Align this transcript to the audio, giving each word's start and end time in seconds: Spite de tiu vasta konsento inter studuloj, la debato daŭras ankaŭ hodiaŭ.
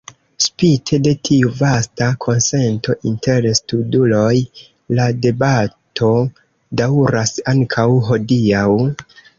Spite 0.43 0.97
de 1.07 1.11
tiu 1.29 1.51
vasta 1.59 2.07
konsento 2.25 2.95
inter 3.11 3.47
studuloj, 3.61 4.33
la 5.01 5.07
debato 5.27 6.13
daŭras 6.83 7.39
ankaŭ 7.57 7.91
hodiaŭ. 8.11 8.69